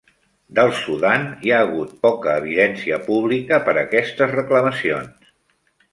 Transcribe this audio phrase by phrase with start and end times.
[0.59, 5.33] Del Sudan hi ha hagut poca evidència pública per aquestes reclamacions.